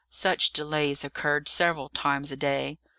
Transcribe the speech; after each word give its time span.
Such 0.09 0.49
delays 0.51 1.03
occurred 1.03 1.47
several 1.47 1.87
times 1.87 2.31
a 2.31 2.35
day. 2.35 2.79